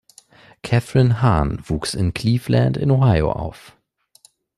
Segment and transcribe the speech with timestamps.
[0.63, 3.77] Kathryn Hahn wuchs in Cleveland in Ohio auf.